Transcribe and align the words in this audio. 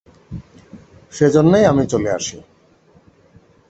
সেজন্যই 1.11 1.65
আমি 1.65 1.83
চলে 1.87 2.09
আসি। 2.11 2.37